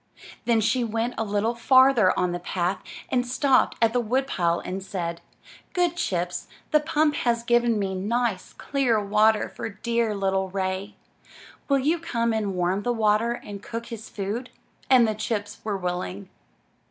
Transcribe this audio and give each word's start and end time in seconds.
Then 0.45 0.61
she 0.61 0.83
went 0.83 1.13
a 1.19 1.23
little 1.23 1.53
farther 1.53 2.11
on 2.17 2.31
the 2.31 2.39
path, 2.39 2.81
and 3.09 3.23
stopped 3.23 3.77
at 3.83 3.93
the 3.93 3.99
wood 3.99 4.25
pile, 4.25 4.57
and 4.57 4.81
said: 4.81 5.21
*'Good 5.73 5.95
Chips, 5.95 6.47
the 6.71 6.79
pump 6.79 7.13
has 7.17 7.43
given 7.43 7.77
me 7.77 7.93
nice, 7.93 8.51
clear 8.53 8.99
water 8.99 9.47
for 9.47 9.69
dear 9.69 10.15
little 10.15 10.49
Ray; 10.49 10.95
will 11.69 11.77
you 11.77 11.99
come 11.99 12.33
and 12.33 12.55
warm 12.55 12.81
the 12.81 12.91
water 12.91 13.33
and 13.33 13.61
cook 13.61 13.85
his 13.89 14.09
food?" 14.09 14.49
And 14.89 15.07
the 15.07 15.13
chips 15.13 15.61
were 15.63 15.77
willing. 15.77 16.29